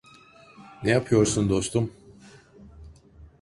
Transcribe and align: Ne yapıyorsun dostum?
Ne 0.83 0.89
yapıyorsun 0.91 1.49
dostum? 1.49 1.91